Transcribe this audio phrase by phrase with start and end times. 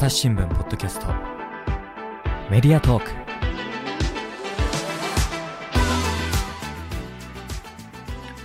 [0.00, 1.08] 朝日新聞ポッドキャスト。
[2.50, 3.10] メディアトーク。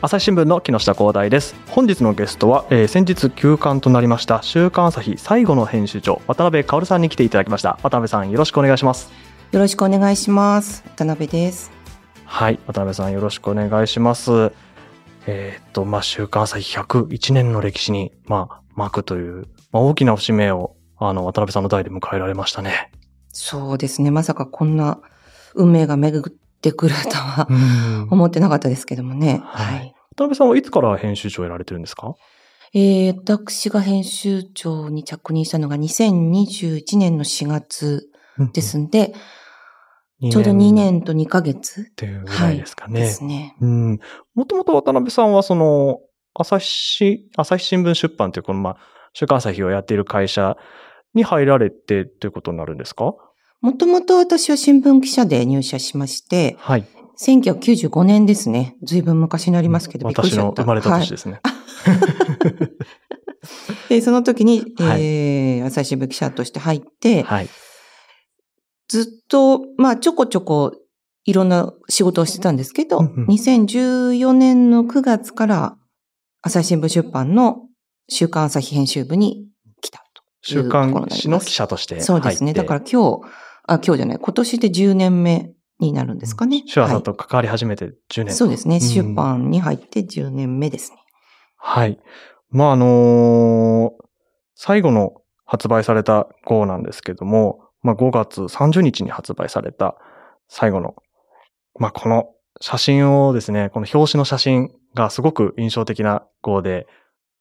[0.02, 1.56] 朝日新聞の木下光大です。
[1.70, 7.79] 本日のゲストは、えー先日休刊となりました週刊朝日最後の編集長渡辺薫さんに来ていただきました。
[7.83, 9.13] 渡辺さんよろしくお願いします。
[9.53, 10.83] よろしくお願いします。
[10.97, 11.72] 渡辺です。
[12.26, 14.51] はい渡辺さんよろしくお願いします。
[15.26, 20.76] えーっとまあ週刊朝日101年の歴史にまあ幕という、まあ、大きな節目を
[21.09, 22.91] あの渡辺さんの代で迎えられましたね
[23.32, 24.12] そうですね。
[24.12, 25.00] まさかこんな
[25.54, 29.41] 運命が巡ってくるとはうん 思ってなかったですけどもね。
[29.44, 29.95] はいはい。
[30.16, 32.16] 渡辺さんはいつから編集長をやられてるんですか？
[32.73, 38.09] えー、私が編集長に着任したのが2021年の4月
[38.53, 39.12] ですんで、う
[40.28, 43.58] んちょうど2年と2ヶ月っていうぐらいですかね、ですね。
[43.59, 44.00] うん。
[44.34, 46.00] もともと渡辺さんは、その、
[46.34, 48.78] 朝日、朝日新聞出版という、この、まあ、
[49.14, 50.56] 週刊朝日をやっている会社
[51.15, 53.13] に入られてということになるんですか？
[53.61, 56.85] もともと私は新聞記者で入社しまして、はい。
[57.19, 58.75] 1995年ですね。
[58.83, 61.39] ずいぶん昔になりますけど、私の生まれたはい年ですね。
[63.89, 67.50] で、その時に、はいえー、朝日新聞記者として入って、はい。
[68.88, 70.73] ずっと、まあ、ちょこちょこ、
[71.23, 75.77] いろんな仕事をしてたんですけど、うんうん2014年の9月から、
[76.41, 77.63] 朝日新聞出版の
[78.09, 79.47] 週刊朝日編集部に。
[80.45, 81.99] 週刊誌の記者として。
[82.01, 82.53] そうですね。
[82.53, 83.21] だから今日、
[83.67, 86.63] あ、今日じゃない、今年で10年目になるんですかね。
[86.65, 88.35] 週朝はと関わり始めて10い年。
[88.35, 88.77] そうですね。
[88.77, 90.97] ん出版に入って10年目ですね。
[91.57, 91.99] はい。
[92.49, 94.05] まあ、あのー
[94.55, 99.95] 最後の発売された号なんですけども、まあ、5月30日に発売された
[100.47, 100.95] 最後の、
[101.77, 102.29] まあ、この
[102.61, 106.88] 写真をですね、この表紙の写真がすごく印象的な号で、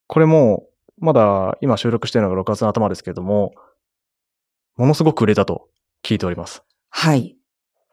[0.09, 0.65] これも、
[0.99, 3.53] まだ今収録しているのが6月の頭ですけども、
[4.77, 5.69] ものすごく売れたと
[6.05, 6.63] 聞いております。
[6.91, 7.37] はい。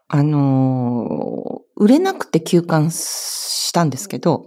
[0.08, 4.46] あのー売れなくて休刊したんですけど、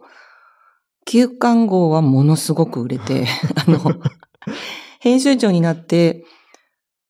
[1.06, 3.28] 休刊号はものすごく売れて、
[3.68, 3.80] あの、
[5.02, 6.24] 編集長になって、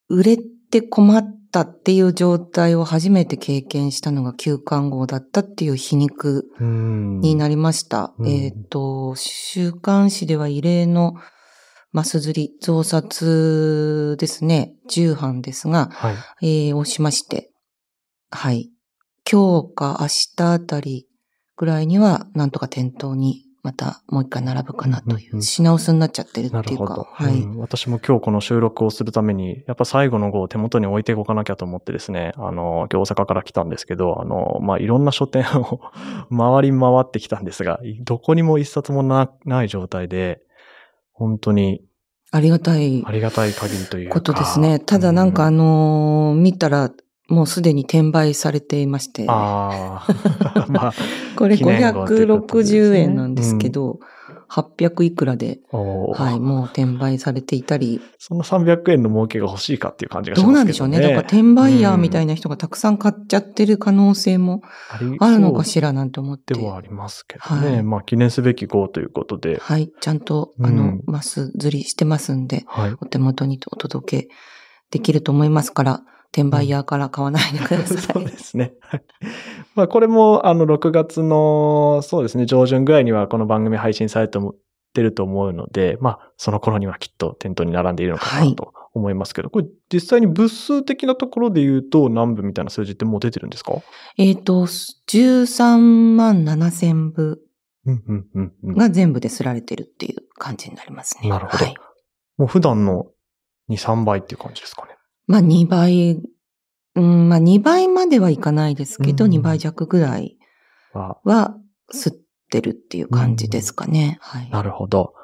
[0.08, 8.12] 売れて困ったっていう状態を初めて経験したのが休刊号だったっていう皮肉うんになりました。
[8.18, 11.14] うんえっ、と、週刊誌では異例の
[11.92, 16.68] マス釣り、増刷ですね、重版ですが、はい。
[16.68, 17.50] えーをしまして、
[18.30, 18.70] はい。
[19.30, 21.06] 今日か明日あたり
[21.56, 27.08] ぐらいには、なんとか店頭にまたもう一回並ぶかなという、品薄になっちゃってるっていうか。
[27.12, 27.40] はい。
[27.42, 35.80] うん私も今日この収録をするために、やっぱ最後の号を手元に置いておかなきゃと思ってですね、あの、今日大阪から来たんですけど、あの、まあ、いろんな書店を
[36.30, 40.42] 回り回ってきたんですが、どこにも一冊もなない状態で、
[41.16, 41.82] 本当に
[42.30, 44.14] ありがたいありがたい限りというか。
[44.14, 44.78] ことですね。
[44.78, 46.90] ただなんかあうのー見たら、
[47.28, 50.94] もうすでに転売されていまして、ああ、 まあ、
[51.36, 52.80] これ記念号ということですね。
[52.80, 53.98] 560円なんですけど、
[54.48, 60.58] 800いくらで、はい、もう転売されていたり、その300円の儲けが欲しいかっていう感じがしますけどね。
[60.58, 61.00] なんでしょうね。
[61.00, 64.62] だから転売ヤーみたいな人がたくさん買っちゃってる可能性も
[65.20, 66.54] あるのかしらなんて思って。
[66.54, 67.70] ではありますけどね。
[67.70, 69.58] はいまあ、記念すべき号ということで。
[69.60, 69.90] はい。
[70.00, 72.92] ちゃんと、あのうん、マス釣りしてますんで、はい。
[73.00, 74.28] お手元にお届け
[74.90, 76.02] できると思いますから、
[76.36, 78.26] 転売ヤーから買わないでくださそうい。
[78.26, 78.74] ですね。
[78.80, 79.02] はい
[79.74, 84.38] まあ、これも、あの、6月の、そうですね、上旬ぐらいにはこの番組配信されて
[85.02, 93.72] ると思うので、まあ、その頃にはきっと店頭に並んでいるのかはないと思いますけど、これ実際に部数的なところで言うと何部みたいな数字ってもう出てるんですか？
[94.18, 95.76] えっと、13
[96.16, 97.40] 万7千部。
[98.64, 101.28] が全部で刷られてるっていう感じになりますね。
[101.28, 101.74] なるほどはい。
[102.36, 103.06] もう普段の
[103.70, 104.95] 2、3倍っていう感じですかね。
[105.26, 106.20] まあ2倍、
[106.94, 110.38] うん、まあ2倍まではいかないですけど、うん2倍弱ぐらい
[110.92, 111.56] はは
[111.92, 112.16] 吸っ
[112.50, 114.18] てるっていう感じですかね。
[114.20, 114.50] はい。
[114.50, 115.14] なるほど。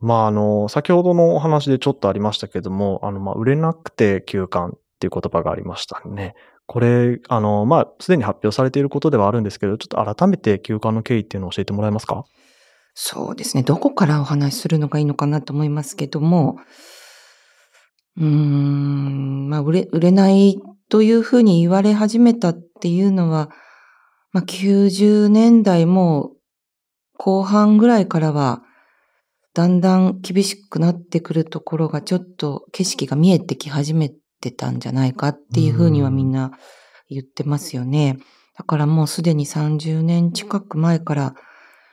[0.00, 6.34] まあ、あの、先ほどのお話でちょっとありましたけども、あの、まあ、売れなくて休館っていう言葉がありましたね。
[6.66, 12.24] これ、あの、まあ、すでに発表されていることではあるんですけど、ちょっと改めて休館の経緯っていうのを教えてもらえますか？
[12.94, 13.62] そうですね。
[13.62, 16.58] どこからお話しするのがいいのかなと思いますけども、
[18.18, 23.50] うーん、まあ、売れ、売れないというふうに言われ始めたっていうのは、
[24.32, 26.32] まあ、90年代も
[27.16, 28.62] 後半ぐらいからは、
[29.54, 36.52] だんだん厳しくなってくるところがちょっと景色が見えてき始めてたんじゃないかっていうふうにはみんな
[37.08, 38.18] 言ってますよね。
[38.56, 41.34] だからもうすでに30年近く前から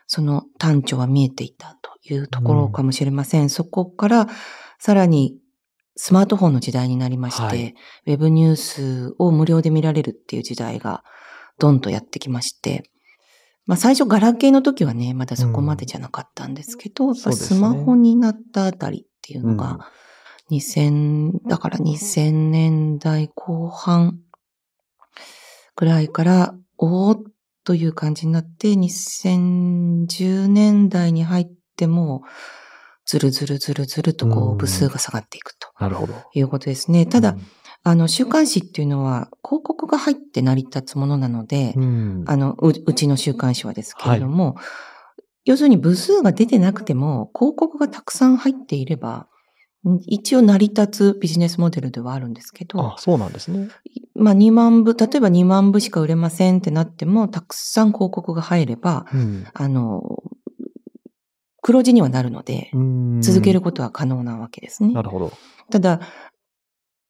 [0.07, 3.49] その端緒は見えていたというところかもしれません。
[3.49, 4.27] そこから
[4.77, 5.37] さらに
[5.95, 7.75] スマートフォンの時代になりまして、はい。
[8.07, 11.03] ウェブニュースを無料で見られるっていう時代が
[11.57, 12.83] どんとやってきまして、
[13.65, 17.35] まあ最初ガラケーの時はね、まだそこまでじゃなかったんですけど、うですね。
[17.35, 19.57] スマホになったあたりっていうのうん。
[19.57, 19.89] が、
[20.51, 24.19] 2000、だから2000年代後半
[25.75, 27.23] ぐらいから、おーっ
[27.63, 32.21] という感じになって、2010年代に入っても、
[33.05, 36.13] ずるずるずるずるとこう部数が下がっていくとなるほど。
[36.33, 37.05] いうことですね。
[37.05, 37.41] ただ、うん
[37.87, 44.55] あの、週刊誌っていうのは、広告が入って成り立つものなので、うんあのう、うちの週刊誌はですけれども、
[45.45, 49.27] 要するに部数が出てなくても、広告がたくさん入っていれば、
[49.87, 53.69] ん一応成り立つビジネスモデルではあるんですけどあ、、そうなんですね。
[54.15, 60.01] まあ2万部、例えば2万部しか売れませんってなっても、たくさん広告が入れば、うんあの、
[61.65, 64.93] 黒字にはなるので、うん続けることは可能なわけですね。
[64.93, 65.31] なるほど。
[65.71, 65.99] ただ、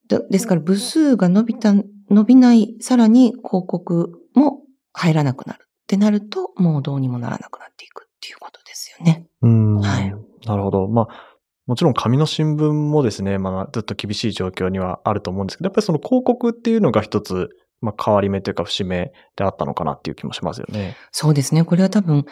[0.07, 1.74] だですから部数が伸びた、
[2.10, 4.62] 伸びない、さらに広告も
[4.94, 9.28] 入らなくなるってなると、もうどうにもならなくなっていくっていうことですよね。
[9.42, 10.16] うんはい
[10.46, 10.88] なるほど。
[10.88, 17.50] まあ、もちろん紙の新聞もですね、まあ、ずっと厳しい状況にはあると思うんですけど、やっぱりその広告っていうのが一つ、
[17.81, 20.96] まあ、変わり目というか節目であったのかなっていう気もしますよね。
[21.12, 21.66] そうですね。
[21.66, 22.25] これは多分、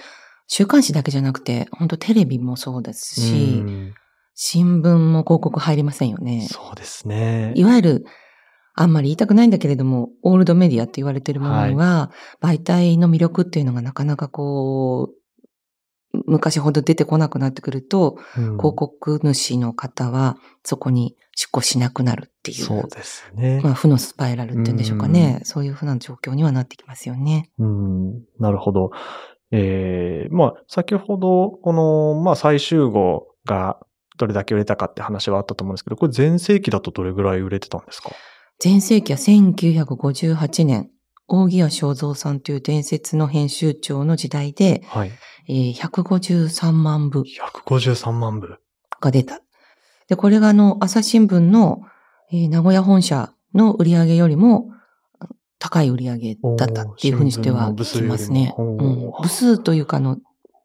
[0.56, 3.94] 週刊誌だけじゃなくて、本当テレビもそうですし、うん
[4.36, 6.48] 新聞も広告入りませんよね。
[6.52, 7.54] そうですね。
[7.56, 8.06] いわゆる、
[8.74, 12.12] あんまり言いたくないんだけれども、オールドメディアって言われてるものには、
[12.42, 22.58] 媒体の魅力っていうのがなかなかこう、昔ほど出てこなくなってくると、うん広告主の方はそこに出向しなくなるっていう。
[22.58, 23.62] そうですね。
[23.64, 25.42] まあ、負のスパイラルっていうんでしょうかね。
[25.44, 27.52] そういうふうな状況にはなってきますよね。
[27.60, 28.92] うん、なるほど。
[29.56, 33.78] えー、まあ、先ほど、この、まあ、最終号が
[34.18, 38.10] どれだけ売れたかって話はあったと思うんですけど、これ全盛期だとどれぐらい売れてたんですか？
[38.64, 40.90] 前世紀は1958年、
[41.28, 45.12] 大木屋正蔵さんという伝説の編集長の時代で、はい。
[45.50, 47.22] えー153万部
[47.66, 48.58] 153万部。
[49.02, 49.42] が出た。
[50.08, 51.82] で、これがあの、朝日新聞の、
[52.32, 54.73] えー名古屋本社の売り上げよりもあ
[55.64, 58.54] 高い売り上げだったっていうふうにしては聞きますね。
[58.58, 60.18] 部数うん部数というかあの、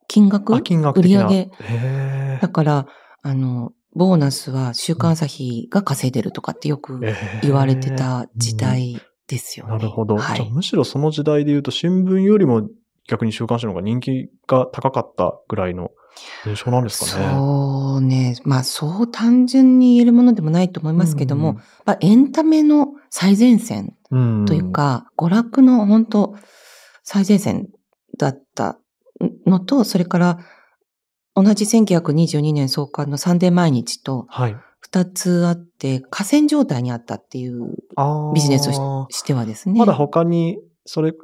[0.08, 0.56] 金額？
[0.56, 0.98] あ、金額。
[0.98, 1.50] 売り上げ？
[1.60, 2.86] へだから、
[3.22, 9.72] あの、ボーナスは週刊朝日が稼いでるとかってよくえ言われてた時代ですよね。
[9.72, 10.16] なるほど。
[10.16, 10.48] はいじゃあ。
[10.48, 12.68] むしろその時代で言うと新聞よりも
[13.08, 15.92] 逆に週刊誌の方が人気が高かったぐらいの
[16.44, 17.28] 印象なんですかね。
[17.28, 18.34] そうね。
[18.42, 26.34] まあ、そう単純に言えるものでもないと思いますけども、まあ、エンタメの最前線うん、というか、娯楽の本当
[27.02, 27.68] 最前線
[28.18, 28.78] だった
[29.46, 30.38] のと、それから、
[31.34, 34.56] 同じ1922年創刊のサンデー毎日とはい。
[34.80, 37.74] 二つあって、河川状態にあったっていう
[38.34, 39.78] ビジネスとししてはですね。
[39.78, 41.14] まだ他に、それ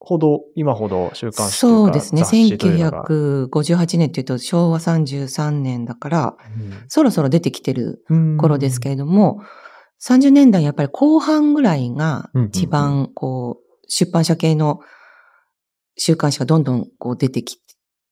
[0.00, 2.22] ほど、今ほど週刊誌というかそうですね。
[2.22, 6.36] 雑誌というのが1958年っていうと昭和33年だから、
[6.88, 9.40] そろそろ出てきてるうん頃ですけれども、
[10.06, 14.80] 30年代やっぱり後半ぐらいがうんうんうん一番こう、出版社系の
[15.96, 17.58] 週刊誌がどんどんこう出てき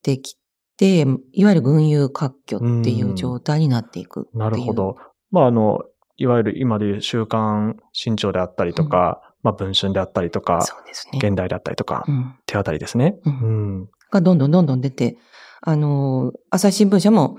[0.03, 0.37] てき
[0.77, 4.29] て、いわゆる群雄割拠っていう状態になっていく。
[4.33, 4.97] なるほど。
[5.31, 5.83] まあ、あの、
[6.17, 11.19] いわゆる今でいう週刊新潮であったりとか、まあ、文春であったりとか、そうですね。
[11.23, 13.17] 現代であったりとか、うん手当たりですね。
[13.25, 13.89] ううんん。
[14.11, 15.19] がどんどんどんどん出て、
[15.61, 17.39] あの、朝日新聞社も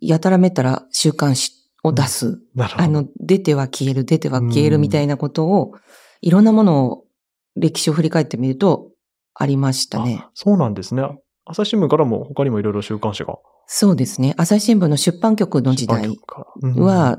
[0.00, 2.40] やたらめったら週刊誌を出す。
[2.76, 5.72] あの、出ては消える、出ては消えるみたいなことを、
[6.20, 7.04] いろんなものを
[7.56, 8.90] 歴史を振り返ってみると、
[9.34, 10.30] ありましたねあ。
[10.34, 11.02] そうなんですね。
[11.44, 13.38] 朝日新聞からも他にもいろいろ週刊誌が。
[13.66, 14.34] そうですね。
[14.36, 17.18] 朝日新聞の出版局の時代出版局からうんは、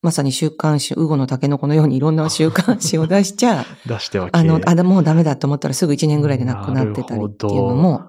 [0.00, 8.02] まさに週刊誌、ウゴの竹の子のようにいろんな週刊誌を出しちゃ、 出してはあの、あ、もうダメだと思ったらすぐ1年ぐらいでなくなってたりっていうのも、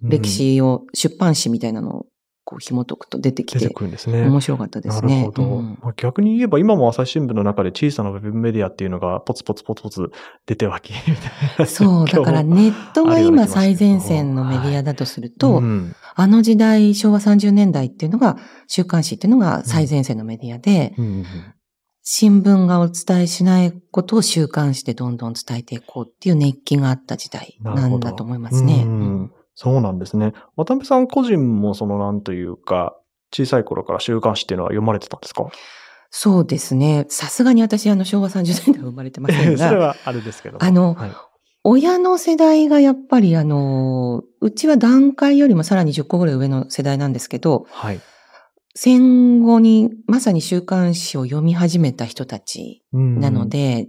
[0.00, 2.06] 歴史を、出版誌みたいなのを
[2.44, 4.22] こう紐解くと出てき出てて、くるんですね。
[4.26, 5.16] 面白かったですね。
[5.16, 10.10] なるほど、うんまあ逆に言えば今も朝日新聞の中で小さなウェブメディアっていうのがポツポツポツポツ
[10.46, 11.66] 出ては消えみたいな。
[11.66, 21.24] そう、だからね、ネットが今最前線のメディアだとすると、うんあの時代、昭和30年代っていうのが、週刊誌っていうのが最前線のメディアで、うんうん
[22.06, 28.86] 新聞がお伝えしないことを週刊誌でどんどん伝えていこうっていう熱気があった時代なんだと思いますね。
[29.54, 30.32] そうなんですね。
[30.56, 32.96] 渡辺さん個人もそのなんというか、
[33.32, 35.48] 小さい頃から週刊誌っていうのは読まれてたんですか？
[36.10, 37.06] そうですね。
[37.08, 40.62] さすがに私、あの、昭和30年代は生まれてません それが、はあれですけども。
[40.64, 41.10] あのはい
[41.66, 48.00] 親の世代がやっぱりあの、うちは段階よりもさらに10個ぐらい上の世代なんですけど、はい。
[48.74, 53.88] 戦後にまさに週刊誌を読み始めた人たちなので、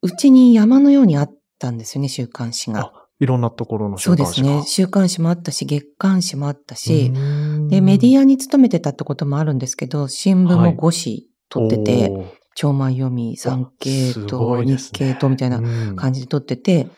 [0.00, 2.92] うちに山のようにあったんですよね、週刊誌が。
[3.20, 4.48] あ、いろんなところのそう週刊誌が。
[4.48, 4.66] ですね。
[4.66, 16.88] 週刊誌もあったし、月刊誌もあったし、うんで、メディアに勤めてたってこともあるんですけど、新聞も5紙取ってて、おー超万読み、産経すと日経とみたいなうん感じで撮ってて、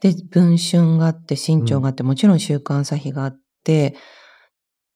[0.00, 3.94] で、文春があって、新潮があって、もちろん週刊朝日があって、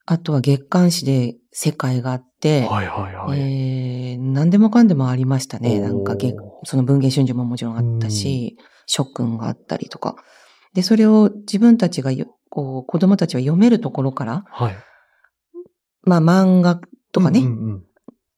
[0.06, 3.40] あとは月刊誌で世界があって、はいはいはい。
[3.40, 5.80] えー、何でもかんでもありましたね。
[5.80, 8.56] なんか月、その文藝春秋ももちろんあったし、
[8.86, 10.16] 諸君があったりとか。
[10.74, 14.76] で、それを自分たちがよ、こう、子供たちは読めるところから、はい。
[16.02, 16.80] まあ漫画
[17.12, 17.84] とかね、うんうんうん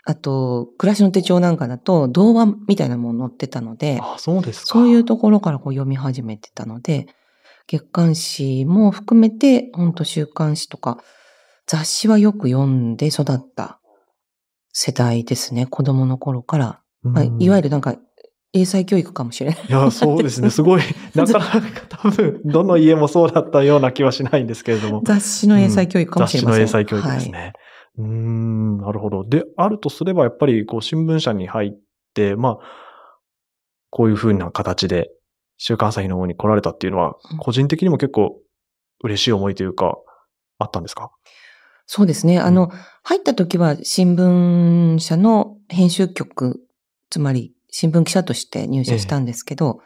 [0.04, 4.66] あと、暮らしの手帳なんかだと、童話みたいなもの載ってたので、あ、そうですか。
[4.66, 7.06] そういうところからこう読み始めてたので、
[7.68, 10.98] 月刊誌も含めて、本当週刊誌とか、
[11.66, 13.78] 雑誌はよく読んで育った
[14.72, 15.66] 世代ですね。
[15.66, 16.80] 子供の頃から。
[17.02, 17.68] まあ、いわゆる。
[17.68, 17.96] るなんか、
[18.52, 19.58] 英才教育かもしれない。
[19.68, 20.50] いや、そうですね。
[20.50, 20.82] すごい。
[21.14, 25.02] なかなか多分、どの家もそうだったような気はしないんですけれども。
[25.04, 26.66] 雑誌の英才教育かもしれません。
[26.66, 27.52] 雑誌の英才教育ですね。
[27.98, 29.24] うーん、なるほど。
[29.24, 31.78] で、あるとすれば、やっぱり、こう、新聞社に入っ
[32.14, 32.58] て、まあ、
[33.90, 35.10] こういう風な形で、
[35.56, 38.40] 週刊朝日の方に来られたっていうのはうん、個人的にも結構、
[39.02, 39.96] 嬉しい思いというか、
[40.58, 41.10] あったんですか？
[41.86, 42.38] そうですね。
[42.38, 42.70] あの、
[43.02, 46.60] 入った時は新聞社の編集局、
[47.10, 49.80] つまり新聞記者として入社したんですけど、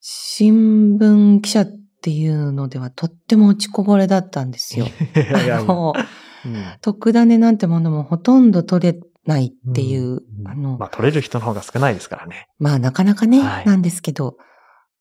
[0.00, 1.66] 新聞記者っ
[2.02, 4.86] ていうのではとっても落ちこぼれだったんですよ。
[5.52, 12.48] あの、うん特ダネなんてものもほとんど取れないっていう、うんあの、まあ、取れる人の方が少ないですからね。
[12.58, 14.38] まあなかなかね、はいなんですけど、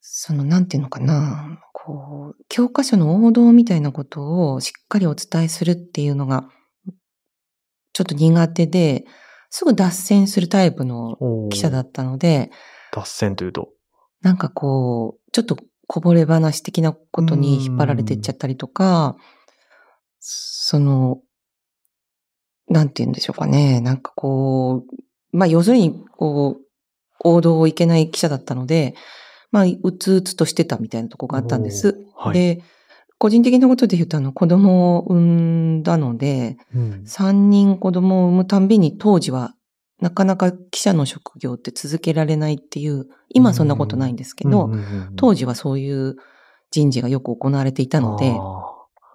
[0.01, 6.49] そのなんていうのかな、こう、教科書の王道みたいなことをしっかりお伝えするっていうのが、
[7.93, 9.05] ちょっと苦手で、
[9.49, 11.17] すぐ脱線するタイプの
[11.51, 12.51] 記者だったので、
[12.91, 13.69] 脱線というと？
[14.21, 19.15] なんかこう、ちょっとこぼれ話的なことに引っ張られてっちゃったりとか、
[20.19, 21.21] その、
[22.67, 23.81] なんて言うんでしょうかね。
[23.81, 26.65] なんかこう、まあ要するに、こう、
[27.23, 28.95] 王道をいけない記者だったので、
[29.51, 31.99] まあ、うつうつとしてたみたいなとこがあったんです。
[32.15, 32.63] はいで、
[33.19, 39.53] 個人的なことで言うと、あの、子供を産んだので、うん3人子供を産むたんびに当時は
[40.01, 44.71] なかなか記者の職業って続けられないっていう、今はそんなことないんですけど、
[45.17, 46.15] 当時はそういう
[46.71, 48.69] 人事がよく行われていたので、あ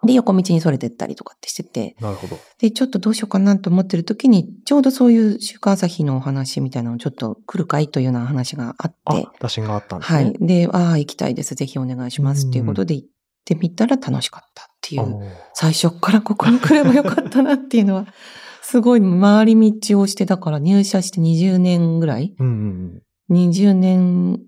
[0.06, 2.38] で、横道にそれてったりとかってしてて、ーなるほど。
[2.58, 10.24] で、ちょっとどうしようかなと思ってる時に、ちょうどそういう週刊朝日のお話みたいなのちょっと来るかいというような話がああって、、打診があったんですね。
[10.24, 10.34] はい。
[10.40, 11.54] で、ああ、行きたいです。
[11.54, 13.08] ぜひお願いしますっていうことで行っ
[13.44, 15.20] てみたら楽しかったっていう。
[15.54, 18.06] 最初からここに来ればよかったなっていうのは、
[18.62, 23.50] すごい回り道をして、だから入社して20年ぐらいうんうんうん。
[23.50, 24.40] ?20 年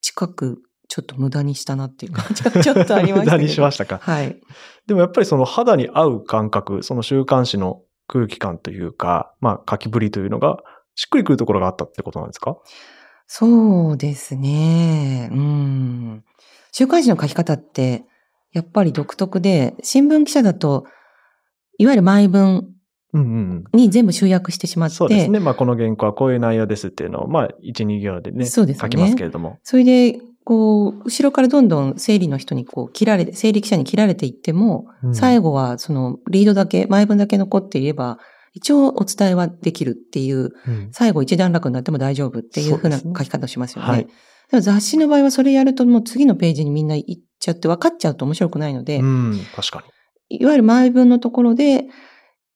[0.00, 3.36] 近くちょっと無駄にしたなっていう感じがちょっとありましたけど。
[3.36, 3.98] 無駄にしましたか。
[4.02, 4.40] はい。
[4.86, 10.58] でもやっぱりその肌に合う感覚、その週刊誌の空気感というか、まあ書きぶりというのが、
[10.94, 12.56] しっくりくるところがあったってことなんですか？
[13.26, 15.30] そうですね。
[15.32, 16.24] うん。
[16.72, 18.04] 週刊誌の書き方って、
[18.52, 20.84] やっぱり独特で、新聞記者だと、
[21.78, 22.68] いわゆる毎文
[23.14, 23.78] うんうんうん。
[23.78, 25.38] に全部集約してしまって、そうですね。
[25.38, 29.58] まあこの原稿はこういう内容ですっていうのを、まあ1、2行でね、そうですね書きますけれども。
[29.62, 38.18] それで、こう、後ろからどんどん整理の人にこう切られて、整理記者に切られていっても、うん最後はそのリードだけ、前文だけ残っていれば、
[38.54, 43.88] 一応お伝えはできるっていう、うん最後一段落になっても大丈夫っていうふうな書き方をしますよね。
[43.88, 44.08] はい。
[44.52, 49.82] でも雑誌の場合はそれやるともう次のページにみんな行っちゃって分かっちゃうと面白くないので、うん、確か
[50.30, 50.38] に。
[50.38, 51.86] いわゆる前文のところで、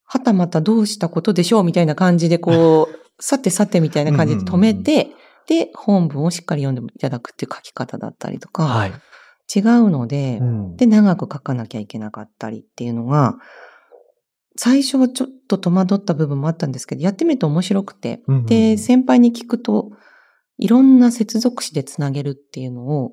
[0.04, 5.08] はたまたどうしたことでしょうみたいな感じでこう、 さてさてみたいな感じで止めて、
[5.48, 8.92] で、本文をしっかり読んでいただくっていう書き方だったりとか、はい。
[9.54, 13.36] 違うので、うんで、長く書かなきゃいけなかったりっていうのが、
[14.56, 19.92] 最初はちょっと戸惑った部分もあったんですけど、やってみると面白くて、うんうんうんで、先輩に聞くと、
[20.58, 23.12] いろんな接続詞でつなげるっていうのを、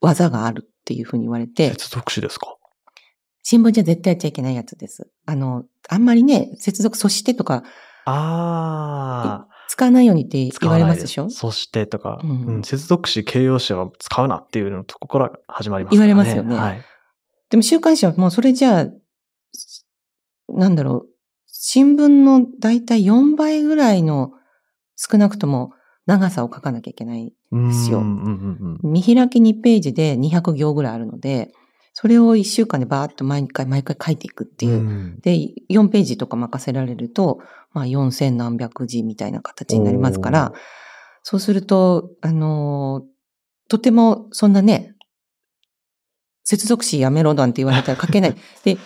[0.00, 2.56] 技があるっていうふうに言われて、接続詞ですか？
[3.42, 5.08] 新聞じゃ絶対やっちゃいけないやつです。
[5.26, 7.62] あの、あんまりね、接続、そしてとか
[8.06, 9.54] ああ。
[9.66, 11.30] 使わないようにって使言われまでしょ？
[11.30, 16.00] そしてとか、うんうん接続詞、形容詞は使うなっていうのとこから始まりますね。
[16.00, 16.82] われますよねはい。
[17.50, 18.86] でも週刊誌はもうそれじゃあ、
[20.48, 21.08] なんだろう、
[21.46, 24.32] 新聞のだいたい4倍ぐらいの
[24.96, 25.72] 少なくとも
[26.06, 27.32] 長さを書かなきゃいけない。
[27.52, 28.02] ですよ
[28.82, 31.52] 見開き2ページで200行ぐらいあるので、
[31.92, 34.82] それを1週間でバーッと毎回毎回書いていくっていう。
[34.82, 35.32] んで、
[35.70, 37.40] 4ページとか任せられると、
[37.72, 40.52] まあ4000何百字みたいな形になりますから、
[41.22, 43.14] そうすると、あのー
[43.68, 44.94] とてもそんなね、
[46.44, 48.36] 接続詞やめろなんて言われたら書けない。
[48.62, 48.76] で、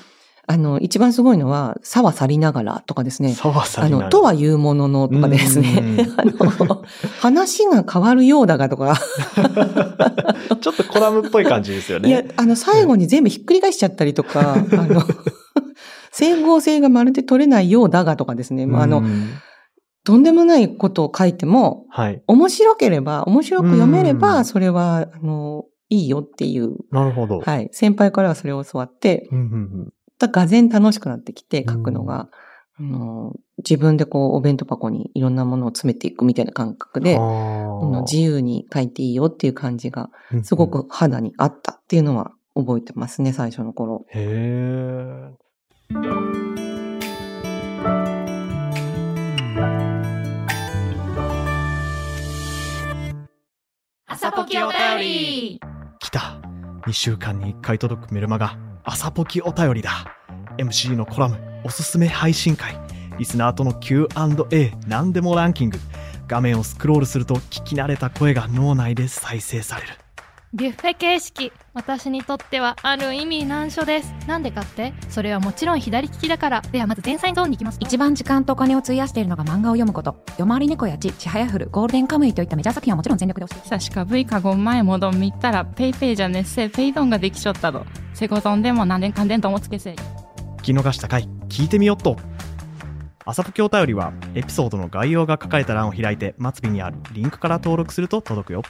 [0.51, 3.35] あの、一番すごいのは、さは去りながらとかですね。
[3.35, 6.01] さわさあになるの、とは言うもののとかですねうん。
[6.19, 6.83] あの、
[7.21, 8.97] 話が変わるようだがとか、
[10.61, 12.09] ちょっとコラムっぽい感じですよね。
[12.09, 15.03] いや、あの、最後に全部ひっくり返しちゃったりとか、あの、
[16.13, 18.65] 整合性がまるで取れないようだがとかですね。
[18.65, 19.29] まあ、あの、うん
[20.05, 22.23] とんでもないことを書いても、はい。
[22.27, 27.41] 面白ければ、面白く読めれうば、んそれは、あの、いいよっていう、なるほど。
[27.41, 27.69] はい。
[27.73, 32.29] 先輩からはそれを教わって、うんうんうんだがぜ楽しくなってきて、書くのが、
[32.79, 37.19] あの、自分でこう、お弁当箱にいろんなものを詰めていくみたいな感覚で、
[38.03, 40.45] 自由に書いていいよっていう感じが、うんうん。
[40.45, 44.07] すごく肌にあったっていうのは覚えてますね、最初の頃。
[44.11, 45.49] へえ。
[54.07, 55.61] 朝ポキお便り。
[56.01, 56.41] 来た。
[56.87, 60.17] 2週間に1回届くメルマガ朝ポキお便りだ。
[60.57, 62.75] MC のコラムおすすめ配信会。
[63.19, 65.79] リスナーとの Q&A 何でもランキング。
[66.27, 70.08] 画面をスクロールすると聞き慣れた声が脳内で再生される。
[70.55, 74.15] ビュッフェ形式私にとってはある意味難所です。
[74.27, 74.95] なんでかって？
[75.11, 76.63] それはもちろん左利きだから。
[76.63, 77.77] ではまず前菜ゾーンに行きます。
[77.81, 80.25] 一番時間とお金を費やしているのが漫画を読むこと。
[80.39, 92.17] 夜回り猫やちちはやふるゴールデンカムイといったメジャー作品はもちろん全力で押して久しかぶいかご前もどんみったらペイペイじゃねっせペイドンができちょったどセゴドンでも何年かんでんともつけせ聞き逃した回聞いてみよっと。
[93.27, 98.63] 朝ポキお便りはエピソードの概要が書かれた欄を開いて末尾にあるリンクから登録すると届くよ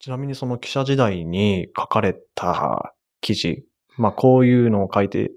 [0.00, 3.64] ちなみにその記者時代に書かれた記事、
[3.98, 5.30] まあこういうのを書いて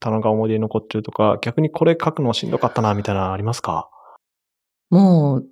[0.00, 3.88] たのが思い出に残ってるとか、逆にこれ書くのしんどかったなみたいなのありますか？
[4.90, 5.46] もう、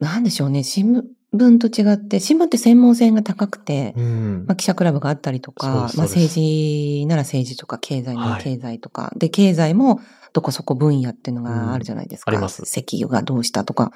[0.00, 4.44] なんでしょうね、新聞と違って、新聞って専門性が高くて、うん。
[4.46, 8.38] まあ、記者クラブがあったりとか、まあ、政治なら政治とか、経済なはい。
[8.38, 10.00] ら経済とか、で、経済も
[10.32, 12.30] どこそこ分野っていうのがあるじゃないですか。
[12.30, 12.62] うんあります。
[12.62, 13.92] 石油がどうしたとか、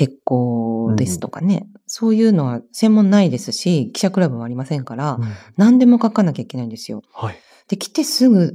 [0.00, 5.24] 鉄鋼ですとかね、そういうのは専門ないですし、記者クラブもありませんから、うん
[5.58, 7.02] 何でも書かなきゃいけないんですよ。
[7.12, 7.36] はい。
[7.68, 8.54] で、来てすぐ、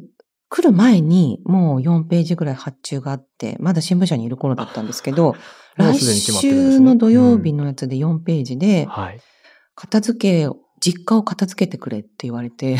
[0.50, 5.36] 来る前にもう4ページぐらい発注があって、まだ新聞社にいる頃だったんですけど、
[5.78, 9.20] 来週の土曜日のやつで4ページで、はい。
[9.76, 12.78] 片付けを、実家を片付けてくれって言われて、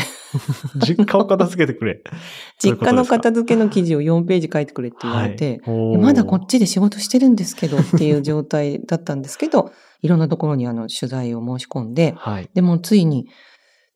[0.86, 2.02] 実家を片付けてくれ。
[2.62, 9.70] 実家の片付付けの記事を4ページ書いてくれって言われて、はい、まだこっちで仕事してるんですけどっていう状態だったんですけど、
[10.02, 12.50] いろんなところにあの取材を申し込んで、はい。
[12.52, 13.28] でもついに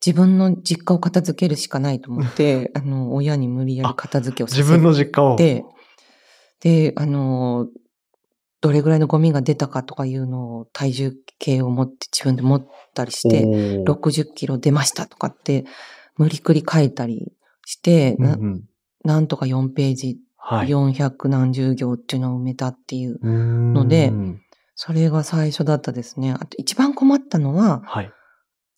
[0.05, 5.35] 自分の実家を片付けるしかないと思って、あの、親に無理やり片付けをさせ自分の実家を。
[5.35, 5.63] で、
[6.61, 7.67] で、あの、
[8.61, 15.65] どれぐらいのゴミが出たかとかいうのを体重計を持って自分で持ったりして、おー60キロ出ましたとかって
[16.17, 17.33] 無理くり書いたり
[17.65, 18.63] して、なうんうん
[19.03, 20.67] なんとか4ページ、はい。
[20.67, 24.11] 400何十行っていうのを埋めたっていう、のので
[24.75, 26.33] それが最初だったですね。
[26.33, 28.11] あと一番困ったのは、はい。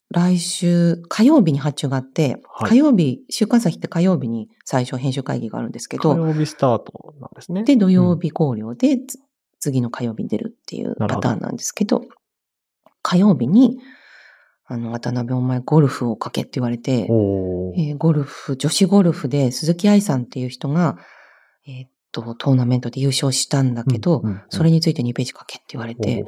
[0.09, 7.63] 来週火曜日に発注があって、はい火曜日、週刊誌って火曜日に最初編集会議があるんですけど、火曜日スタートなんですね。
[7.63, 9.19] で、土曜日考慮で、つ
[9.63, 12.03] 次の火曜日に出るっていうパターンなんですけど、
[13.01, 13.79] 火曜日に、
[14.65, 20.97] あの、渡辺お前ゴルフをかけって言われて、えーゴルフ、女子ゴルフで鈴木愛さんっていう人が、
[21.65, 26.25] えーっと、トーナメントで優勝したんだけど、うんうんうんそれについて2ページ書けって言われて、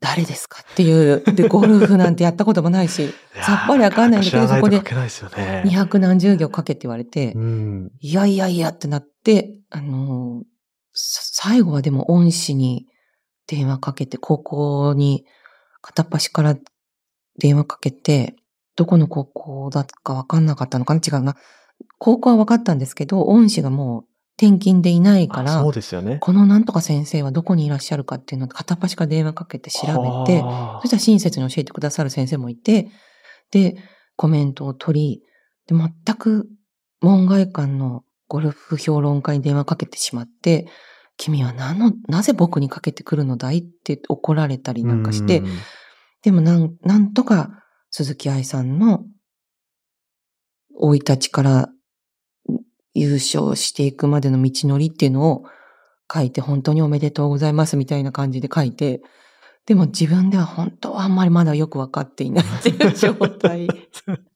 [0.00, 3.12] 誰ですかっていう、で、ゴルフなんてやったこともないし、
[3.42, 5.64] さっぱりわかんないんだけど、そこでと書けないですよね。
[5.66, 7.92] 200何十行書けって言われて、うん。
[8.00, 10.46] いやいやいやってなって、あのーさ
[10.92, 12.86] 最後はでも恩師に
[13.46, 15.24] 電話かけて、高校に
[15.80, 16.56] 片っ端から
[17.38, 18.36] 電話かけて、
[18.76, 21.00] どこの高校だかわかんなかったのかな？
[21.06, 21.36] 違うな。
[21.98, 24.04] 高校は分かったんですけど、恩師がもう
[24.36, 26.18] 転勤でいないからあそ、うですよね。
[26.20, 32.88] このなんとか先生はどこにいらっしゃるかっていうのを片っ端から電話かけて調べて、はそしたら親切に教えてくださる先生もいて、
[33.50, 33.76] で、
[34.16, 35.22] コメントを取り、
[35.66, 36.48] で、全く
[37.00, 40.68] 門外漢のゴルフ評論家に電話かけてしまって、
[41.16, 43.58] 君は何の、なぜ僕にかけてくるのだい？
[43.58, 45.46] って怒られたりあなんかしてう、ん
[46.22, 47.50] でもなん、なんとか
[47.90, 49.04] 鈴木愛さんの
[50.80, 51.68] 生い立ちから
[52.94, 55.42] 優勝していくまでの道のりっていうのを
[56.12, 59.02] 書いて本当におめでとうございますみたいな感じで書いて、
[59.66, 63.66] でも自分では本当はあんまりまだよくわかっていないっていう状態。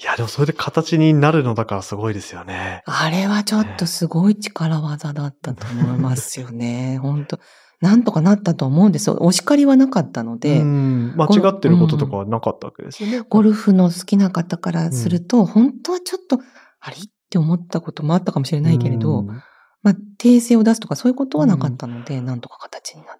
[0.00, 2.82] いや、でもそれで形になるのだからすごいですよね。
[2.86, 6.98] あれはちょっとすごい力技だったと思いますよね。
[7.02, 7.38] 本当。
[7.80, 9.16] なんとかなったと思うんですよ。
[9.20, 11.14] お叱りはなかったので、うん。
[11.16, 13.24] 間違ってることとかはなかったわけですよね。
[13.26, 16.38] ゴルフの好きな方からすると、本当はちょっと、
[16.80, 16.96] あれ？
[16.96, 19.26] って思ったこともあったかもしれないけれど、うん。
[19.82, 23.19] まあ、訂正を出すとかそういうことはなかったので、なんとか形になっ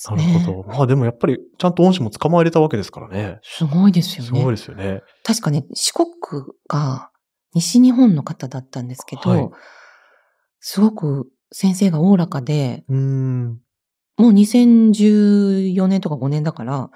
[0.00, 0.32] ですなね。
[0.34, 0.68] るほど。
[0.68, 3.38] まあでもやっぱりちゃんと恩師も捕まえれたわけですからね。
[3.42, 4.50] すごいですよすごいね。
[4.52, 5.02] ですよね。
[5.24, 6.08] 確かね、四国
[6.68, 7.10] が
[7.54, 9.50] 西日本の方だったんですけど、はい
[10.60, 13.60] すごく先生がおおらかで、うん。
[14.18, 16.90] もう2014年とか5年だから、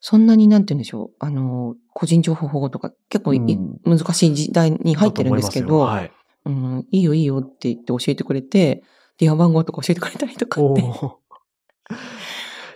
[0.00, 6.10] そんなになんて言うんでしょう、あの、個人情報保護とか結構い、うん難しい時代に入ってるんですけど、だと思い
[6.46, 8.82] うん、いいよいいよって言って教えてくれて、
[9.18, 10.72] 電話番号とか教えてくれたりとかはい。
[10.72, 11.20] ってお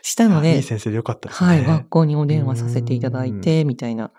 [0.05, 1.49] したのでーいい、先生でよかったですね。
[1.49, 4.13] はい、学校にお電話させていただいて、みたいな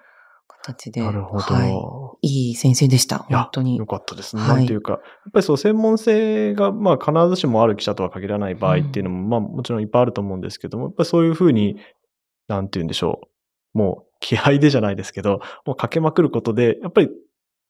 [0.48, 1.44] 形で、なるほど。
[1.44, 3.86] はい、いい先生でした、本当によ。
[3.86, 4.42] かったですね。
[4.42, 11.78] はいなんていうか、やっぱりそう、専門性が、まあ、必ずしもある記者とは限らない場合っていうのも、まあ、もちろんいっぱいあると思うんですけども、やっぱりそういうふうに、
[12.48, 13.20] なんていうんでしょ
[13.76, 13.78] う。
[13.78, 17.12] もう、気合でじゃないですけど、もうかけまくることで、やっぱり、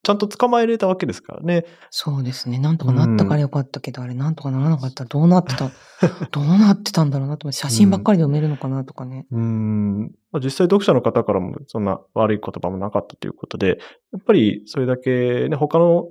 [0.05, 1.65] ちゃんと捕まえれたわけですからね。
[1.89, 2.59] そうですね。
[2.59, 5.71] なんとかなったからよかったけど、あれなんとかならなかったらどうなってた、
[6.31, 9.25] どうなってたんだろうなと思って、写真ばっかりで埋めるのかなとかね。
[9.31, 10.11] うん。
[10.31, 13.79] まあ、実際読者の方からもそんな悪い言葉もなかったということで、
[14.13, 16.05] やっぱりそれだけね、他の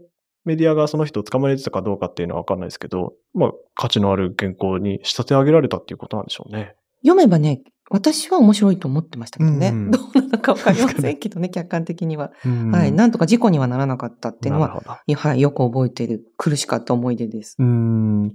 [0.44, 6.74] メディアがその人を捕まえてたかどうかっていうのはわかんないですけど、まあ、価値のある原稿に仕立て上げられたっていうことなんでしょうね。
[7.04, 9.68] 読めばね、私は面白いと思ってましたけどね。
[9.68, 12.32] うんうんどうなのかわかりませんけどね、客観的には。
[12.44, 12.92] うんはい。
[12.92, 14.82] なんとか事故にはならなかったっていうのは、
[15.16, 17.56] はい、よく覚えている苦しかった思い出です。
[17.58, 18.32] うん。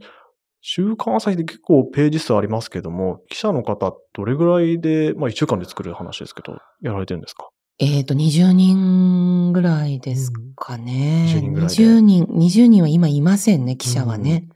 [0.62, 7.50] 週刊朝日で結構ページ数ありますけども、記者の方どれぐらいで、まあ1週間で作る話ですけど、やられてるんですか？
[7.80, 11.28] えっ、と、20人ぐらいですかね。
[11.30, 14.50] 20人ぐらいで20人、20人は今いませんね、記者はね。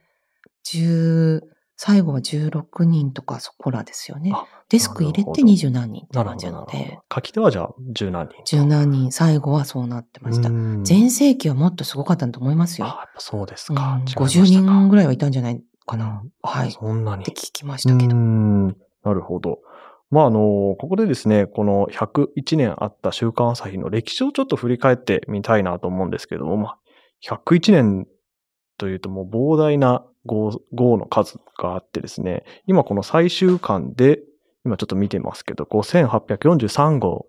[0.66, 1.40] 10、
[1.76, 4.46] 最後は16人とかそこらですよねあ。
[4.68, 6.98] デスク入れてなるほど20何人って感じなので。
[7.12, 8.36] 書き手はじゃあ十何人。
[8.44, 10.48] 十何人、最後はそうなってました。
[10.48, 12.86] うん全盛期はもっとすごかったと思いますよ。
[12.86, 14.00] あ、そうですうんか。
[14.00, 16.22] 違いましたか50人ぐらいはいたんじゃないかな。
[16.22, 16.68] うんはい。
[16.68, 17.32] っそんなにて。
[17.32, 18.18] 聞きましたけどう。
[18.18, 19.58] んなるほど。
[20.10, 26.78] まあ、あの、ここでですね、この101年あった週刊朝日の歴史をちょっと振り返ってみたいなと思うんですけども、まあ、
[27.24, 28.06] 101年
[28.78, 34.20] というともう膨大な号号の数があってですね、今この最終巻で、
[34.64, 37.26] 今ちょっと見てますけど、5843号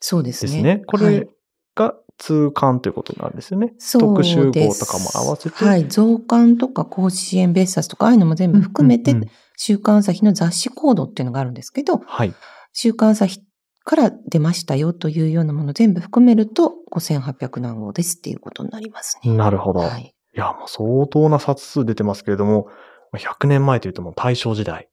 [0.00, 0.50] そうですね。
[0.52, 0.82] ですね。
[0.86, 1.28] こはいれ
[1.74, 3.72] が通巻ということなんですよね。
[3.78, 5.64] そうです特集号とかも合わせて。
[5.64, 5.88] はい。
[5.88, 12.34] 増刊とか甲子園別冊とか、ああいうのも全部含めてうんうんうん、週刊朝日の雑誌コードっていうのがあるんですけど、はい。
[12.72, 13.40] 週刊朝日
[13.84, 19.32] から出ましたよというようなもの全部含めると、5800何号ですっていうことになりますね。
[19.34, 19.80] なるほど。
[19.80, 20.14] はい。
[20.34, 22.66] いや、もう相当な冊数出てますけれども、
[23.12, 24.88] まあ100年前というともう大正時代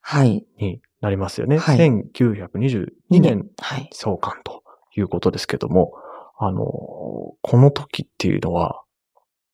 [0.00, 0.46] はい。
[0.58, 1.58] になりますよね。
[1.58, 2.86] はい1922
[3.20, 3.88] 年はい。
[3.92, 4.62] 創刊と
[4.96, 5.92] いうことですけども、
[6.38, 8.82] あの、この時っていうのは、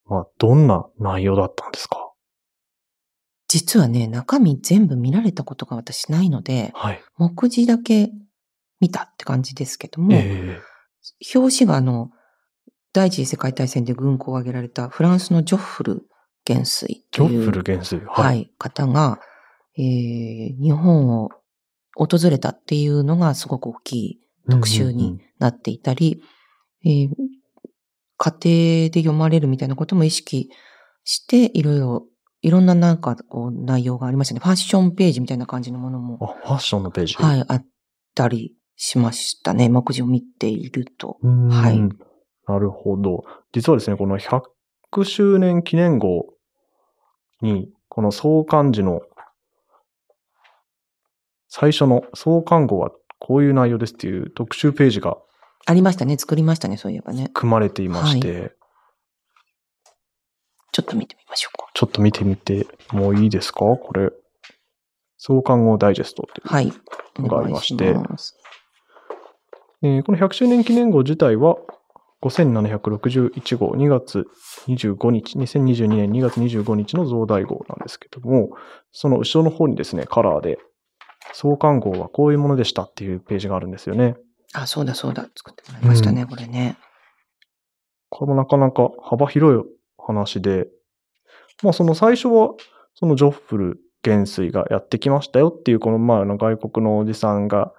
[0.07, 2.11] まあ、どんな内容だったんですか？
[3.49, 7.03] 実はね、中身全部見られたことが私ないので、はい。
[7.18, 8.11] 目次だけ
[8.81, 10.59] 見たって感じですけども、え
[11.35, 12.11] 表紙があの、
[12.92, 16.02] 第一次世界大戦で軍港を挙げられたフランスのジョッフル
[16.44, 18.02] 元帥ジというョッフル元帥？
[18.07, 19.20] はい、方が、
[19.78, 21.31] えー日本を
[21.94, 26.22] 訪れたっていうのがすごく大きい特集になっていたり、
[26.85, 27.09] えー
[28.18, 30.48] 家庭で読まれるみたいなことも意識
[31.02, 32.07] して、いろいろ、
[32.40, 34.40] いろんななんかこう内容がありましたね。
[34.40, 37.14] ファッションページみたいな感じのものも、あ、ファッションのページ。
[37.14, 37.66] はい、あっ
[38.14, 39.68] たりしましたね。
[39.68, 41.18] 目次を見ていると。
[41.20, 41.81] うんはい
[42.53, 43.25] なるほど。
[43.53, 46.35] 実はですね、この100周年記念号
[47.41, 49.01] に、この創刊時の
[51.49, 55.17] 最初の創刊号はこういう内容ですっていう特集ページが
[55.67, 56.17] ありましたね。
[56.19, 56.77] 作りましたね。
[56.77, 57.31] そういえばね。
[57.33, 58.55] 組まれていまして、
[60.73, 61.69] ちょっと見てみましょうか。
[61.73, 63.61] ちょっと見てみてもいいですか？
[63.61, 64.11] これ。
[65.17, 66.49] 創刊号ダイジェストっていう。
[66.49, 66.73] はい。
[67.19, 67.95] おがありまして。
[69.85, 71.57] えーこの100周年記念号自体は、
[72.22, 74.26] 5761号、2月
[74.68, 78.50] 25日、2022年2月25日の増大号なんですけども、
[78.92, 80.58] その後ろの方にですね、カラーで、
[81.32, 84.16] 創刊号はこういうものでしたっていうページがあるんですよね。
[84.52, 85.28] あ、そうだそうだ。
[85.35, 86.76] 作ってもらいましたね、うんこれね。
[88.08, 90.68] これもなかなか幅広い話で、
[91.62, 92.54] まあその最初は、
[92.94, 97.72] そのジョッフル元帥がやってきましたよっていう、このまああの外国のおじさんが、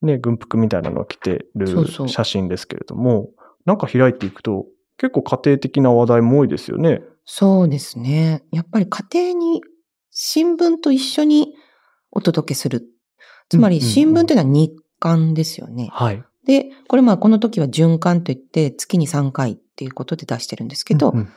[0.00, 3.30] ね、軍服みたいなのを着てるそうそう写真ですけれども、
[3.64, 4.66] なんか開いていくと、
[4.98, 7.02] 結構家庭的な話題も多いですよね。
[7.24, 8.44] そうですね。
[8.52, 9.62] やっぱり家庭に
[10.10, 11.54] 新聞と一緒に
[12.10, 12.84] お届けする。
[13.48, 15.88] つまりうんうんうん新聞というのは日刊ですよね。
[15.92, 16.22] はい。
[16.46, 21.28] で、これまあこの時は循環といって月に3回っていうことで出してるんですけど、うんうん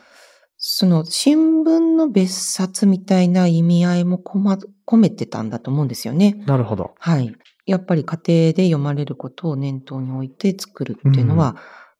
[0.57, 6.43] その新聞の別冊みたいな意味合いも込めてたんだと思うんですよね。
[6.47, 6.95] なるほど。
[6.97, 7.35] はい。
[7.67, 11.57] やっぱり家庭で読まれることを念頭に置いて作るっていうのは、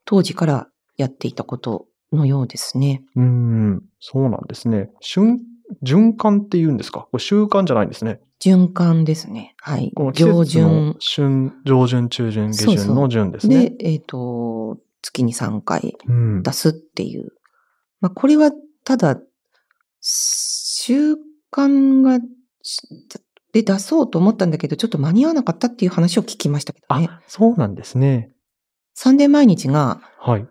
[0.08, 3.04] 当時からやっていたことのようですね。
[3.16, 4.90] うーん、そうなんですね。
[5.02, 5.42] 瞬、
[5.84, 7.02] 循環って言うんですか？
[7.12, 8.22] これ習慣じゃないんですね。
[8.40, 9.54] 循環ですね。
[9.58, 10.14] はいこの。
[10.14, 10.96] 季上旬。
[11.00, 13.70] 旬、上旬、中旬、下旬そうそうの旬ですね。
[13.72, 17.34] で、えっ、と、月に3回うん出すっていう。
[18.00, 18.52] まあ、これは
[18.86, 19.20] ただ、
[20.00, 21.16] 習
[21.52, 22.20] 慣が、
[22.62, 22.82] し
[23.52, 27.08] で出そうと思ったんだけど、ちょっと間に合わなかったっていう話を聞きましたけどね。
[27.10, 28.32] あ、そうなんですね。
[29.00, 30.48] サンデー毎日がはい。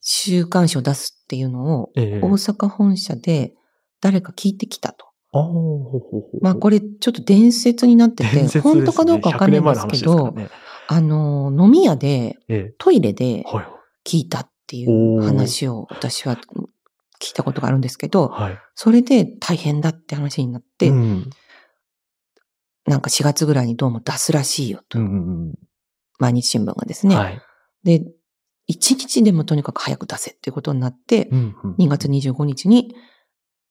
[0.00, 3.52] 週刊誌を出すっていうのを、ええ大阪本社で
[4.00, 5.04] 誰か聞いてきたと。
[5.32, 10.48] あーほうほうほうほうまあこれちょっと伝説になってて、ね本当かどうかわかんないんですけ100年前の話ど、ね
[10.88, 13.44] あの、飲み屋で、えトイレで。
[14.04, 18.58] 聞いたっていう話を私は聞いたことがあるんですけど、はい。
[18.74, 21.30] それで大変だって話になって、うん。
[22.86, 24.98] なんか4月ぐらいにどうも出すらしいよと。
[24.98, 25.54] うんうん
[26.22, 27.16] 毎日新聞がですね。
[27.16, 27.40] うんはい。
[27.82, 28.04] で、
[28.70, 32.94] 1日でもとにかく早く出せっていうことになって、うんうん2月25日に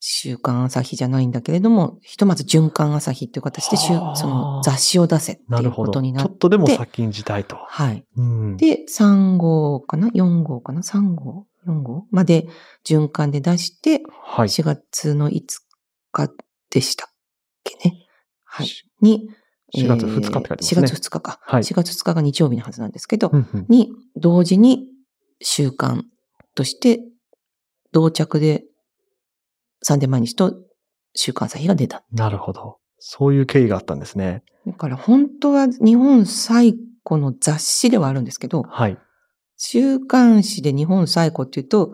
[0.01, 5.91] 週刊朝日じゃないんだけれども、ひとまず循環朝日っていう形でその雑誌を出せっていうなるほど。
[5.91, 7.55] ちことになっょっとでも先んじたいと。
[7.55, 8.03] はい。
[8.17, 8.57] うん。
[8.57, 12.07] で、3号かな ?4 号かな ?3 号 ?4 号？
[12.11, 12.47] まで
[12.85, 14.47] 循環で出して、はい。
[14.47, 15.41] 4月の5
[16.11, 16.29] 日
[16.71, 17.09] でしたっ
[17.63, 18.07] けね。
[18.43, 18.67] はい。
[19.01, 19.29] に、
[19.75, 20.81] 4月2日って書いてますね。
[20.81, 21.39] 4月2日か。
[21.41, 24.87] はい4月2日が日曜日のはずなんですけど、うんうんに、同時に
[25.41, 26.05] 週刊
[26.55, 26.99] として、
[27.91, 28.63] 同着で、
[29.81, 30.53] サンデー毎日と
[31.15, 32.03] 週刊朝日が出た。
[32.11, 32.77] なるほど。
[32.99, 34.43] そういう経緯があったんですね。
[34.67, 36.75] だから本当は日本最
[37.07, 38.97] 古の雑誌ではあるんですけど、はい。
[39.57, 41.93] 週刊誌で日本最古っていうと、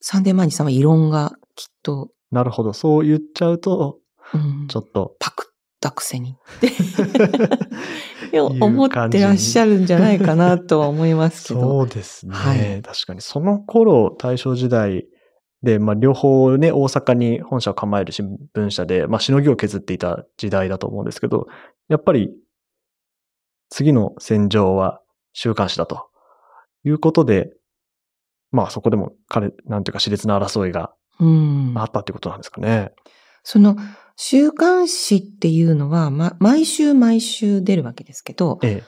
[0.00, 2.72] サンデー毎日さんは異論がきっと、なるほど。
[2.72, 3.98] そう言っちゃうと、
[4.34, 5.16] うんちょっと。
[5.18, 5.51] パク
[5.82, 6.36] ったくせに
[8.28, 11.60] って思ってらっしゃるんじゃないかなとは思いますけど。
[11.60, 12.34] そうですね。
[12.34, 13.20] はい確かに。
[13.20, 15.06] その頃、大正時代
[15.64, 21.48] で、まあ、両方ね、大阪に本社を構える新聞社で、まあ、しのぎを削っていた時代だと思うんですけど、
[21.88, 22.30] やっぱり、
[23.68, 25.00] 次の戦場は
[25.32, 26.08] 週刊誌だと
[26.84, 27.52] いうことで、
[28.52, 32.92] まあ、そこでも彼、なんていうか、熾烈な争いがうんあったってことなんですかね。
[33.42, 33.76] その
[34.16, 38.84] 週刊誌っていうのは、ま、毎週毎週出るわけですけど、ええ。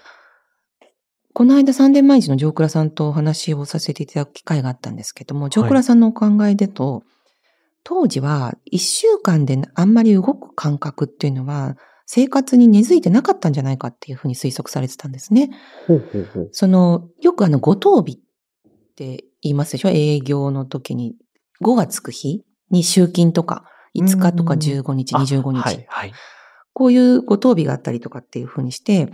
[1.33, 7.03] この間サンデー毎日のジョークラさんとお話をさせていただく機会があったんですけども、ジョークラさんのお考えでと、
[7.83, 15.51] 当時は一週間であんまり動く感覚っていうのは生活に根付いてなかったんじゃないかっていうふうに推測されてたんですね。
[15.87, 16.49] ほうほうほう。
[16.53, 19.89] その、よくあの、五等日って言いますでしょ？
[19.89, 21.17] 営業の時に
[21.63, 23.65] 5がつく日に集金とか、
[23.97, 25.59] 5日とかうん15日、あ25日。
[25.61, 26.13] はい、はい。
[26.73, 29.13] こういうご当日があったりとかっていうふうにして、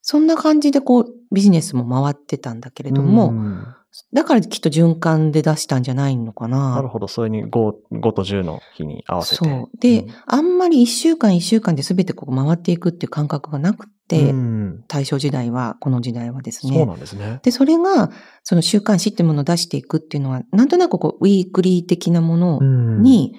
[0.00, 3.66] そんな感じでこうビジネスも回ってたんだけれども、うん
[4.14, 6.76] だからきっと循環で出したんじゃないのかな。
[6.76, 7.08] なるほど。
[7.08, 9.44] それに5、5と10の日に合わせて。
[9.44, 9.78] そう。
[9.78, 16.86] で、うんあんまり一週間一週間で全てこう回っていくっていう感覚がなくて、うん大正時代は、この時代はですそうね。
[16.86, 17.40] なんですね。
[17.42, 18.10] で、それが、
[18.44, 23.34] その週刊誌ってものを出していくっていうのは、なんとなくこう、ウィークリー的なものうんに、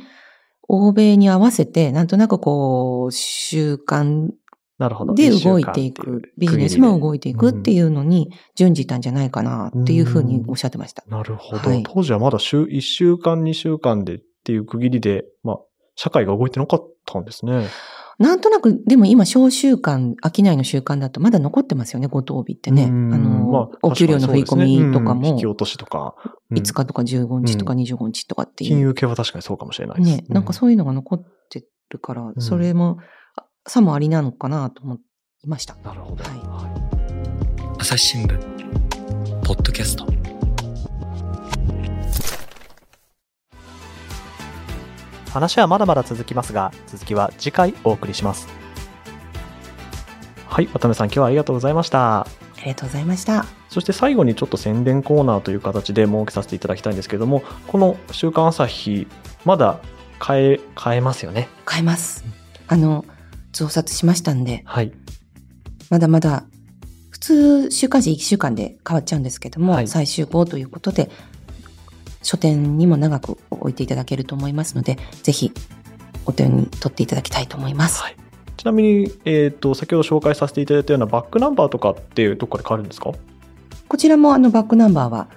[0.67, 4.29] 欧米に合わせて、なんとなくこう、習慣。
[5.15, 11.03] で動いていく、ビジネスも動いていくってういうのに準じたんじゃないかなっていうふうにおっしゃってました。
[11.07, 11.11] ん。
[11.11, 11.69] なるほど。
[11.69, 15.59] はい当時はまだ週、1週間、2週間でっていう区切りで、まあ、
[15.95, 17.67] 社会が動いてなかったんですね。
[18.19, 22.83] なんとなく、でも今、小習慣、商いの習慣だとまだ残ってますよね、ご当日ってね。
[22.83, 24.55] あうんの、まあお給料の振り込
[24.87, 26.15] みとかもねうん引き、落としとか。
[26.25, 28.69] うん5日とか15日とか25日とかっていう。
[28.69, 30.17] 金融系は確かにそうかもしれないです。
[30.17, 32.99] ね、なんかそういうのが残ってるから、んそれも、
[33.35, 34.97] あさもありなのかなと思
[35.43, 35.73] いました。
[35.73, 36.23] うんなるほど。
[36.23, 36.83] はいはい
[37.79, 38.37] 朝日新聞
[39.43, 40.05] ポッドキャスト
[45.33, 48.47] 話はまだまだ続きますが続きは次回お送りします
[50.47, 50.67] はい。
[50.67, 52.21] 渡辺さん、今日はありがとうございました。
[52.21, 53.45] ありがとうございました。
[53.69, 59.07] そして最後にちょっと宣伝コーナーという形で設けさせていただきたいんですけども、この週刊朝日、
[59.45, 59.79] まだ
[60.23, 61.49] 変え、変えますよね。
[61.65, 62.23] 買えます。
[62.67, 63.03] あの、
[63.51, 64.91] 増刷しましたんで、はい。
[65.89, 66.43] まだまだ
[67.23, 71.09] 通、週刊誌1週間で変わっちゃうんですけども、はい最終号ということで、
[72.23, 75.51] 書店にも長く置いていただけると思いますので、ぜひ
[76.25, 78.01] お手に取っていただきたいと思います。
[78.01, 78.15] はい
[78.55, 83.11] ちなみに、えっ、と、先ほど紹介させていただいたようなバックナンバーとかってどこかで買えるんですか？
[83.89, 85.27] こちらもあのバックナンバーは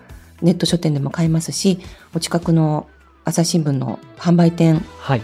[0.42, 1.80] ネット書店でも買えますし、
[2.14, 2.86] お近くの
[3.24, 5.22] 朝日新聞の販売店はい。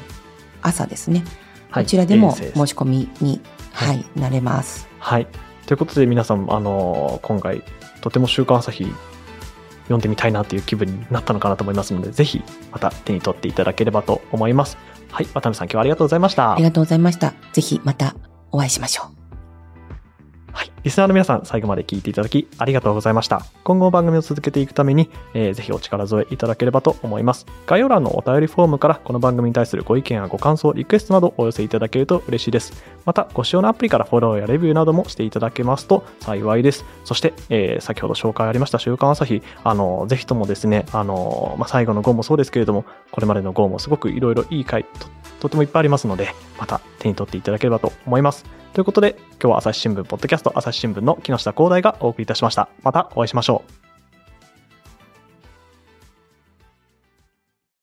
[0.62, 1.22] 朝ですね。
[1.70, 3.40] はいこちらでも申し込みに、
[3.72, 4.88] ははいい、なれます。
[4.98, 5.28] はい。
[5.66, 7.62] ということで皆さん、あのー今回、
[8.00, 8.86] とても週刊朝日
[9.84, 14.78] 読んでみたいなという気分になったのかなと思いますので、ぜひまた手に取っていただければと思います。
[15.10, 15.26] はい。
[15.26, 16.54] 渡辺さん、今日はありがとうございました。
[16.54, 17.34] ありがとうございました。
[17.52, 18.14] ぜひまた
[18.50, 19.21] お会いしましょう。
[20.52, 20.72] はい。
[20.82, 23.46] リスナーの皆さん、最後まで聞いていただき、ありがとうございました。
[23.64, 27.46] 今後番組を続けていくために、えーぜひお力添えいただければと思います。
[27.66, 32.84] 概要欄のお便りフォームから、この番組に対するご意見やご感想、リクエストなどお寄せいただけると嬉しいです。
[33.06, 36.84] また、ご使用のアプリからフォローやレビューなどもしていただけますと幸いです。
[37.04, 45.06] そして、えー先ほど紹介ありました週刊朝日、あの、ぜひともですね、あの、まあ、最後の号もそうですけれども、これまでの号もすごくいろいろいい回と、
[45.42, 48.44] とてもいっぱいありますので、また手に取っていただければと思います。
[48.74, 52.68] ということで、今日は朝日新聞ポッドキャスト朝日新聞の木下光大がお送りいたしました。
[52.84, 53.81] またお会いしましょう。